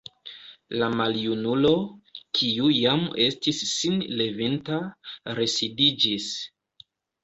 La 0.81 0.87
maljunulo, 1.01 1.73
kiu 2.39 2.71
jam 2.79 3.05
estis 3.29 3.63
sin 3.77 4.03
levinta, 4.19 4.83
residiĝis. 5.43 6.37